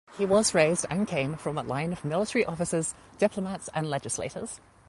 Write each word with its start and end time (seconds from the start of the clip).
He 0.17 0.25
was 0.25 0.55
raised 0.55 0.87
and 0.89 1.07
came 1.07 1.35
from 1.35 1.59
a 1.59 1.61
line 1.61 1.93
of 1.93 2.03
military 2.03 2.43
officers, 2.43 2.95
diplomats, 3.19 3.69
and 3.71 3.87
legislators. 3.87 4.59